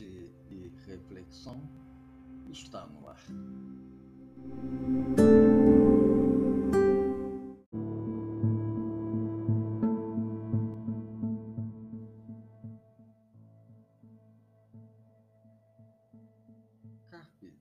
E 0.00 0.72
Reflexão 0.86 1.60
está 2.50 2.86
no 2.86 3.06
ar. 3.06 3.20
Carpe 17.10 17.54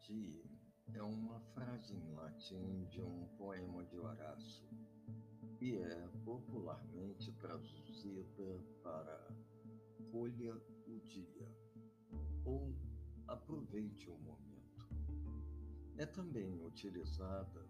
diem 0.00 0.42
é 0.94 1.02
uma 1.02 1.38
frase 1.52 1.94
em 1.94 2.14
latim 2.14 2.86
de 2.86 3.02
um 3.02 3.26
poema 3.36 3.84
de 3.84 3.98
Horácio 3.98 4.66
e 5.60 5.76
é 5.76 6.08
popularmente 6.24 7.30
traduzida 7.32 8.24
para 8.82 9.28
colha 10.10 10.56
o 10.86 10.98
dia 11.00 11.63
ou 12.44 12.74
aproveite 13.26 14.10
o 14.10 14.18
momento. 14.18 14.44
É 15.96 16.06
também 16.06 16.60
utilizada 16.64 17.66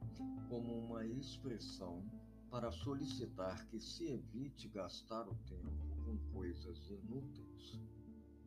como 0.48 0.86
uma 0.86 1.06
expressão 1.06 2.04
para 2.50 2.70
solicitar 2.70 3.66
que 3.66 3.80
se 3.80 4.12
evite 4.12 4.68
gastar 4.68 5.28
o 5.28 5.34
tempo 5.46 5.96
com 6.04 6.16
coisas 6.32 6.88
inúteis 6.88 7.80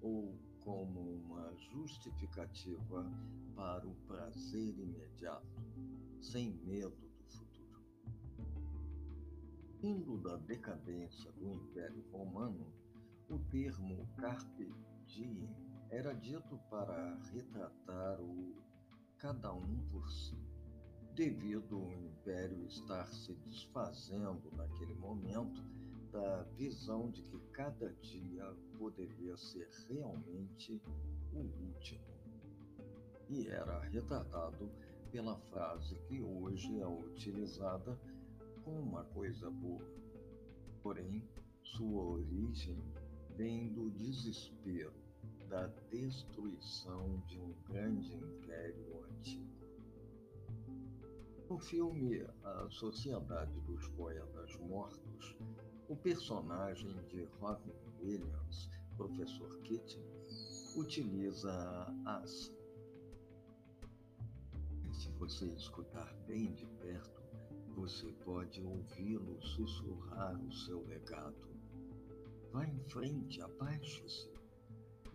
ou 0.02 0.38
como 0.62 1.00
uma 1.00 1.56
justificativa 1.58 3.06
para 3.56 3.88
o 3.88 3.96
prazer 4.08 4.78
imediato, 4.78 5.62
sem 6.22 6.54
medo 6.64 6.96
do 6.96 7.24
futuro. 7.30 7.82
Indo 9.82 10.18
da 10.18 10.38
decadência 10.38 11.32
do 11.34 11.52
Império 11.52 12.04
Romano, 12.12 12.66
o 13.30 13.40
termo 13.50 14.08
carpe 14.18 14.74
diem 15.06 15.50
era 15.90 16.14
dito 16.14 16.60
para 16.70 17.16
retratar 17.32 18.22
o 18.22 18.56
cada 19.18 19.52
um 19.54 19.80
por 19.90 20.10
si, 20.12 20.38
devido 21.16 21.78
ao 21.78 21.92
império 21.92 22.66
estar 22.68 23.08
se 23.08 23.34
desfazendo 23.36 24.52
naquele 24.56 24.94
momento 24.96 25.64
da 26.12 26.44
visão 26.56 27.10
de 27.10 27.24
que 27.24 27.40
cada 27.52 27.92
dia 27.96 28.46
poderia 28.78 29.36
ser 29.38 29.68
realmente 29.90 30.82
o 31.34 31.40
último. 31.40 32.06
E 33.30 33.48
era 33.48 33.80
retratado 33.80 34.70
pela 35.12 35.38
frase 35.50 35.96
que 36.08 36.22
hoje 36.22 36.80
é 36.80 36.88
utilizada 36.88 38.00
como 38.64 38.80
uma 38.80 39.04
coisa 39.06 39.50
boa. 39.50 39.86
Porém, 40.84 41.24
sua 41.64 42.04
origem 42.04 42.84
vem 43.36 43.74
do 43.74 43.90
desespero, 43.92 45.07
da 45.50 45.68
destruição 45.90 47.22
de 47.28 47.40
um 47.40 47.54
grande 47.64 48.16
império 48.16 49.04
antigo. 49.06 49.58
No 51.50 51.58
filme 51.58 52.26
A 52.44 52.68
Sociedade 52.70 53.60
dos 53.62 53.88
Poetas 53.90 54.56
Mortos, 54.58 55.38
o 55.88 55.96
personagem 55.96 56.94
de 57.08 57.24
Robin 57.40 57.74
Williams, 58.02 58.70
Professor 58.98 59.58
Keating, 59.62 60.06
utiliza 60.76 61.52
a 61.52 62.18
asa. 62.18 62.54
Se 64.92 65.10
você 65.12 65.46
escutar 65.54 66.14
bem 66.28 66.52
de 66.54 66.66
perto, 66.82 67.22
você 67.76 68.12
pode 68.26 68.62
ouvi-lo 68.64 69.42
sussurrar 69.42 70.36
o 70.44 70.52
seu 70.52 70.84
legado 70.88 71.48
Vá 72.52 72.66
em 72.66 72.80
frente, 72.90 73.42
abaixe-se. 73.42 74.37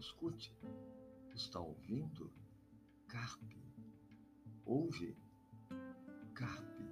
Escute. 0.02 0.52
Está 1.32 1.60
ouvindo? 1.60 2.28
Carpe. 3.06 3.56
Ouve? 4.66 5.16
Carpe. 6.34 6.90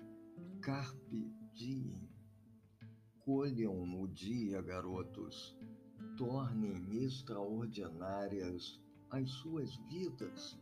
Carpe 0.63 1.35
diem. 1.53 2.09
Colham 3.25 4.01
o 4.01 4.07
dia, 4.07 4.63
garotos. 4.63 5.59
Tornem 6.17 7.05
extraordinárias 7.05 8.81
as 9.11 9.29
suas 9.29 9.75
vidas. 9.89 10.57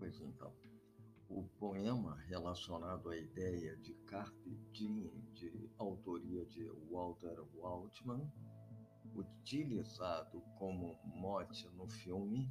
Pois 0.00 0.20
então. 0.20 0.52
O 1.28 1.44
poema 1.60 2.16
relacionado 2.26 3.08
à 3.08 3.16
ideia 3.16 3.76
de 3.76 3.94
Carpe 4.08 4.50
Diem, 4.72 5.12
de 5.32 5.70
autoria 5.78 6.44
de 6.46 6.68
Walter 6.90 7.40
Waltman, 7.54 8.28
utilizado 9.14 10.40
como 10.58 10.98
mote 11.04 11.68
no 11.76 11.88
filme, 11.88 12.50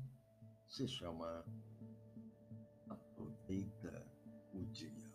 se 0.68 0.88
chama 0.88 1.46
Aproveita 2.90 4.06
o 4.54 4.66
Dia. 4.66 5.09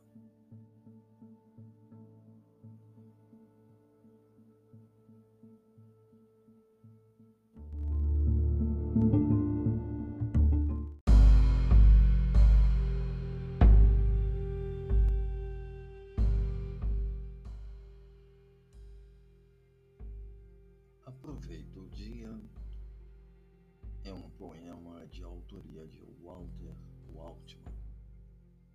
De 25.15 25.23
autoria 25.23 25.87
de 25.87 26.03
Walter 26.25 26.75
Waltman. 27.15 27.73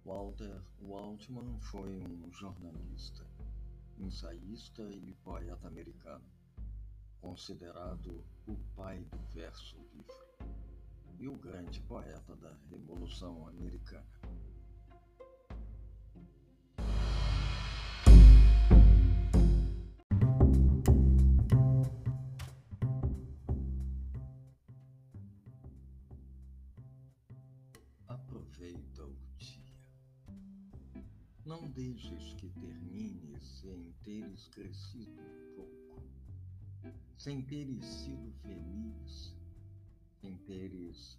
Walter 0.05 0.61
Waltman 0.81 1.59
foi 1.59 2.01
um 2.01 2.31
jornalista, 2.31 3.27
ensaísta 3.97 4.83
e 4.89 5.13
poeta 5.15 5.67
americano, 5.67 6.23
considerado 7.19 8.23
o 8.47 8.55
pai 8.73 9.03
do 9.03 9.17
verso 9.33 9.75
livre 9.93 10.55
e 11.19 11.27
o 11.27 11.35
grande 11.35 11.81
poeta 11.81 12.33
da 12.37 12.55
Revolução 12.69 13.45
Americana. 13.49 14.07
Aproveita 28.49 29.05
o 29.05 29.15
dia. 29.37 29.77
Não 31.45 31.69
deixes 31.71 32.33
que 32.33 32.49
termine 32.49 33.39
sem 33.39 33.93
teres 34.03 34.47
crescido 34.49 35.21
um 35.21 35.55
pouco, 35.55 36.03
sem 37.17 37.41
teres 37.43 37.85
sido 37.85 38.31
feliz, 38.41 39.35
sem 40.21 40.35
teres 40.39 41.17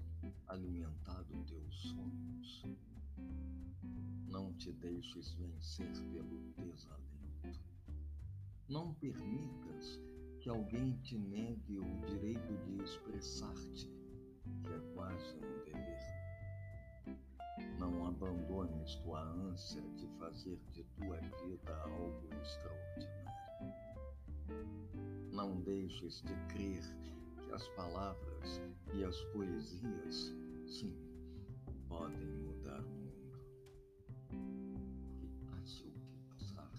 alimentado 0.48 1.44
teus 1.44 1.74
sonhos. 1.82 2.62
Não 4.28 4.52
te 4.54 4.72
deixes 4.72 5.32
vencer 5.32 5.92
pelo 6.12 6.52
desalento. 6.56 7.60
Não 8.68 8.94
permitas 8.94 10.00
que 10.40 10.48
alguém 10.48 10.96
te 11.02 11.18
negue 11.18 11.78
o 11.78 12.06
direito 12.06 12.56
de 12.64 12.82
expressar-te, 12.82 13.86
que 14.62 14.72
é 14.72 14.94
quase 14.94 15.36
um 15.36 15.64
dever 15.64 16.29
abandones 18.20 18.96
tua 18.96 19.22
ânsia 19.22 19.80
de 19.96 20.06
fazer 20.18 20.60
de 20.72 20.84
tua 20.84 21.16
vida 21.16 21.74
algo 21.84 22.28
extraordinário. 22.42 23.30
Não 25.32 25.60
deixes 25.62 26.22
de 26.22 26.34
crer 26.48 26.82
que 27.44 27.52
as 27.52 27.66
palavras 27.68 28.60
e 28.94 29.02
as 29.04 29.18
poesias, 29.32 30.34
sim, 30.66 30.94
podem 31.88 32.26
mudar 32.26 32.84
o 32.84 32.90
mundo. 32.90 33.40
Que 35.16 35.26
passe 35.46 35.86
o 35.86 35.92
que 35.92 36.18
passar, 36.28 36.70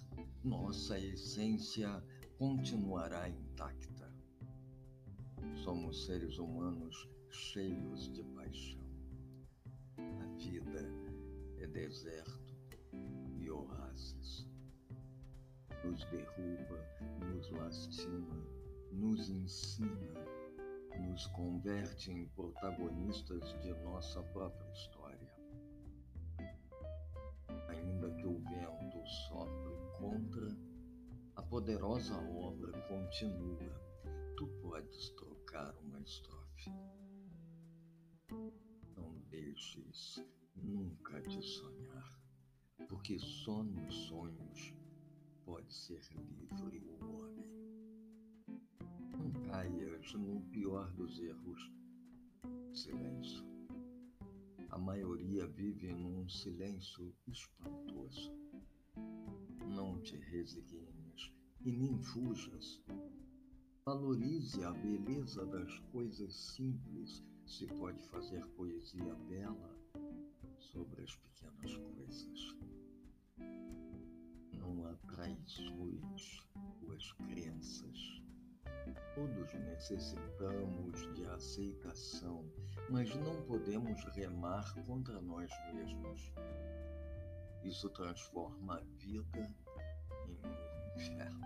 nossa 0.43 0.99
essência 0.99 2.03
continuará 2.37 3.27
intacta. 3.27 4.13
Somos 5.63 6.05
seres 6.05 6.37
humanos 6.37 7.09
cheios 7.31 8.13
de 8.13 8.23
paixão 8.35 8.80
deserto 11.71 12.55
e 13.39 13.49
oásis. 13.49 14.47
Nos 15.83 16.03
derruba, 16.05 16.85
nos 17.25 17.49
lastima, 17.51 18.35
nos 18.91 19.29
ensina, 19.29 20.25
nos 20.99 21.25
converte 21.27 22.11
em 22.11 22.27
protagonistas 22.29 23.41
de 23.61 23.73
nossa 23.83 24.21
própria 24.21 24.71
história. 24.73 25.31
Ainda 27.69 28.11
que 28.15 28.27
o 28.27 28.39
vento 28.39 29.07
sopre 29.27 29.75
contra, 29.97 30.55
a 31.35 31.41
poderosa 31.41 32.15
obra 32.17 32.71
continua. 32.87 33.91
Tu 34.37 34.47
podes 34.61 35.09
trocar 35.11 35.73
uma 35.77 35.99
estrofe. 36.01 36.71
Não 38.95 39.17
deixes 39.29 40.19
nunca 40.55 41.21
de 41.21 41.41
sonhar, 41.41 42.21
porque 42.87 43.17
só 43.19 43.63
nos 43.63 43.93
sonhos 44.07 44.73
pode 45.45 45.73
ser 45.73 46.01
livre 46.11 46.79
o 46.79 47.15
homem. 47.15 47.45
Não 49.17 49.31
caias 49.49 50.13
no 50.13 50.41
pior 50.49 50.91
dos 50.93 51.19
erros, 51.19 51.71
silêncio. 52.73 53.45
A 54.69 54.77
maioria 54.77 55.47
vive 55.47 55.93
num 55.93 56.27
silêncio 56.29 57.13
espantoso. 57.27 58.31
Não 59.67 60.01
te 60.01 60.15
resignes 60.15 61.31
e 61.61 61.71
nem 61.71 62.01
fujas. 62.01 62.81
Valorize 63.85 64.63
a 64.63 64.71
beleza 64.71 65.45
das 65.45 65.77
coisas 65.91 66.33
simples, 66.33 67.23
se 67.45 67.67
pode 67.67 68.01
fazer 68.03 68.45
poesia 68.55 69.15
bela 69.27 69.70
sobre 70.71 71.03
as 71.03 71.15
pequenas 71.15 71.75
coisas. 71.75 72.55
Não 74.53 74.85
atraiçoes 74.85 76.47
tuas 76.79 77.11
crenças. 77.13 78.21
Todos 79.13 79.53
necessitamos 79.53 81.13
de 81.13 81.25
aceitação, 81.25 82.45
mas 82.89 83.13
não 83.15 83.41
podemos 83.43 84.03
remar 84.15 84.73
contra 84.85 85.19
nós 85.21 85.51
mesmos. 85.73 86.31
Isso 87.63 87.89
transforma 87.89 88.77
a 88.77 88.83
vida 88.97 89.53
em 90.27 90.39
um 90.47 90.95
inferno. 90.95 91.41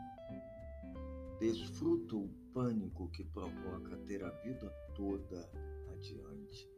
Desfruta 1.40 2.16
o 2.16 2.30
pânico 2.54 3.10
que 3.10 3.24
provoca 3.24 3.98
ter 4.06 4.24
a 4.24 4.30
vida 4.30 4.70
toda 4.96 5.50
adiante. 5.92 6.75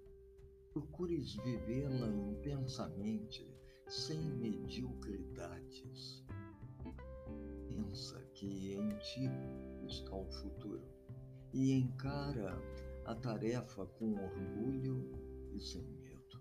Procures 0.78 1.34
vivê-la 1.38 2.08
intensamente, 2.08 3.52
sem 3.88 4.22
mediocridades. 4.36 6.24
Pensa 7.68 8.24
que 8.36 8.74
em 8.76 8.90
ti 9.00 9.28
está 9.88 10.16
o 10.16 10.32
futuro 10.32 10.88
e 11.52 11.72
encara 11.72 12.62
a 13.06 13.16
tarefa 13.16 13.88
com 13.88 14.24
orgulho 14.24 15.12
e 15.52 15.60
sem 15.60 15.82
medo. 15.82 16.40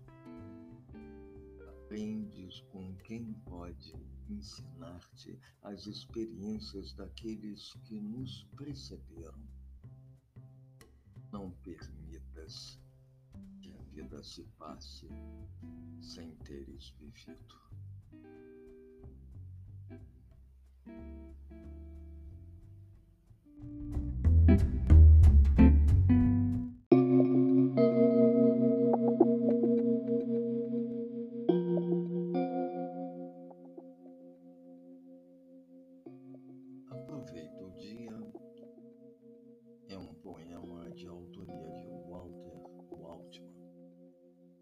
Aprendes 1.67 2.61
com 2.71 2.95
quem 2.97 3.33
pode 3.43 3.95
ensinar-te 4.29 5.39
as 5.63 5.87
experiências 5.87 6.93
daqueles 6.93 7.73
que 7.85 7.99
nos 7.99 8.43
precederam. 8.55 9.47
Não 11.31 11.49
permitas 11.63 12.79
que 13.61 13.73
a 13.73 13.81
vida 13.93 14.23
se 14.23 14.43
passe 14.57 15.07
sem 16.01 16.35
teres 16.37 16.93
vivido. 16.99 17.55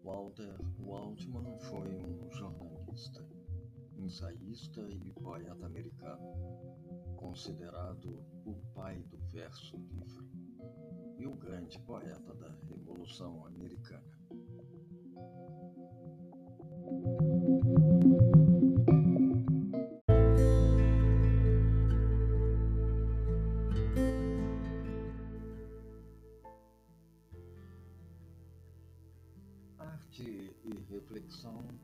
Walter 0.06 0.56
Waltman 0.78 1.58
foi 1.58 1.96
um 1.96 2.30
jornalista, 2.30 3.26
ensaísta 3.98 4.80
e 5.04 5.12
poeta 5.14 5.66
americano, 5.66 6.32
considerado 7.16 8.24
o 8.44 8.54
pai 8.72 9.02
do 9.02 9.18
verso 9.32 9.76
livre 9.76 10.30
e 11.18 11.26
o 11.26 11.34
grande 11.34 11.76
poeta 11.80 12.32
da 12.36 12.54
Revolução 12.68 13.44
Americana. 13.46 14.25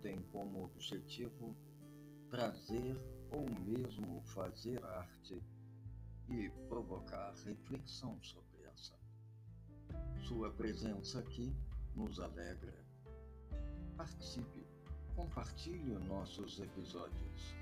Têm 0.02 0.20
como 0.32 0.64
objetivo 0.64 1.56
trazer 2.30 2.96
ou 3.30 3.48
mesmo 3.60 4.22
fazer 4.22 4.82
arte 4.84 5.42
e 6.28 6.50
provocar 6.68 7.34
reflexão 7.44 8.18
sobre 8.22 8.62
essa. 8.64 8.94
Sua 10.26 10.50
presença 10.50 11.18
aqui 11.18 11.54
nos 11.94 12.18
alegra. 12.20 12.74
Participe, 13.96 14.66
compartilhe 15.14 15.94
nossos 16.06 16.58
episódios. 16.58 17.54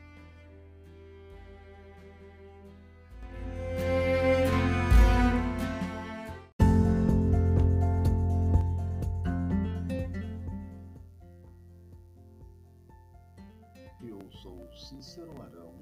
Cícero 14.81 15.31
Arão 15.43 15.75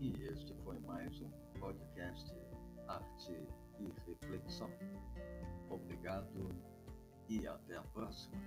e 0.00 0.12
este 0.28 0.54
foi 0.62 0.78
mais 0.78 1.20
um 1.20 1.28
podcast 1.58 2.32
Arte 2.86 3.36
e 3.80 3.92
Reflexão. 4.06 4.70
Obrigado 5.68 6.48
e 7.28 7.44
até 7.46 7.76
a 7.76 7.82
próxima. 7.82 8.40